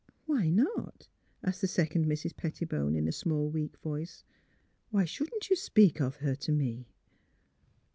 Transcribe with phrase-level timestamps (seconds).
[0.11, 1.09] <' Why not?''
[1.43, 2.35] asked the second Mrs.
[2.35, 4.23] Pettibone, in a small, weak voice."
[4.89, 6.87] Why shouldn't you speak of her— to me?